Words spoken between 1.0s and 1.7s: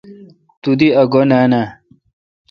ا گو°نان آہ۔